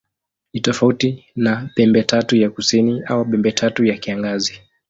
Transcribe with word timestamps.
Ni 0.53 0.59
tofauti 0.61 1.25
na 1.35 1.69
Pembetatu 1.75 2.35
ya 2.35 2.49
Kusini 2.49 3.03
au 3.05 3.25
Pembetatu 3.25 3.85
ya 3.85 3.97
Kiangazi. 3.97 4.61